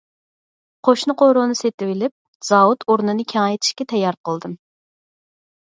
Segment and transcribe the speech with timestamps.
[0.87, 4.57] قوشنا قورۇنى سېتىۋېلىپ، زاۋۇت ئورنىنى كېڭەيتىشكە تەييار قىلدىم.